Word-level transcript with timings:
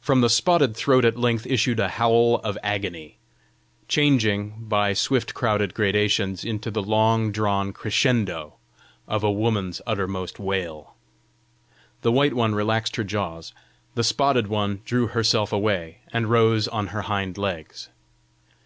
From 0.00 0.22
the 0.22 0.30
spotted 0.30 0.74
throat 0.74 1.04
at 1.04 1.18
length 1.18 1.44
issued 1.44 1.78
a 1.78 1.90
howl 1.90 2.36
of 2.36 2.56
agony, 2.62 3.18
changing, 3.86 4.54
by 4.66 4.94
swift 4.94 5.34
crowded 5.34 5.74
gradations, 5.74 6.42
into 6.42 6.70
the 6.70 6.82
long 6.82 7.32
drawn 7.32 7.74
CRESCENDO 7.74 8.54
of 9.06 9.22
a 9.22 9.30
woman's 9.30 9.82
uttermost 9.86 10.38
wail. 10.38 10.94
The 12.00 12.12
white 12.12 12.32
one 12.32 12.54
relaxed 12.54 12.96
her 12.96 13.04
jaws; 13.04 13.52
the 13.94 14.02
spotted 14.04 14.46
one 14.46 14.80
drew 14.86 15.08
herself 15.08 15.52
away, 15.52 15.98
and 16.14 16.30
rose 16.30 16.66
on 16.66 16.86
her 16.86 17.02
hind 17.02 17.36
legs. 17.36 17.90